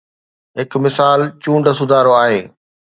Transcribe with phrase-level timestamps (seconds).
[0.59, 2.41] هڪ مثال چونڊ سڌارو آهي.